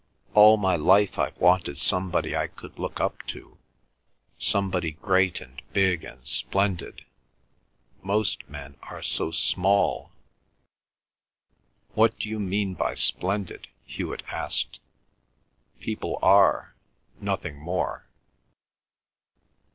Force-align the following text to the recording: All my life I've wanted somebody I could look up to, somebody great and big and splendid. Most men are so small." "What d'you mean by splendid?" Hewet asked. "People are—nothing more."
All 0.33 0.57
my 0.57 0.75
life 0.75 1.19
I've 1.19 1.37
wanted 1.37 1.77
somebody 1.77 2.35
I 2.35 2.47
could 2.47 2.79
look 2.79 2.99
up 2.99 3.21
to, 3.27 3.59
somebody 4.35 4.93
great 4.93 5.39
and 5.39 5.61
big 5.73 6.03
and 6.03 6.25
splendid. 6.25 7.05
Most 8.01 8.49
men 8.49 8.77
are 8.81 9.03
so 9.03 9.29
small." 9.29 10.09
"What 11.93 12.17
d'you 12.17 12.39
mean 12.39 12.73
by 12.73 12.95
splendid?" 12.95 13.67
Hewet 13.85 14.23
asked. 14.29 14.79
"People 15.79 16.17
are—nothing 16.23 17.59
more." 17.59 18.07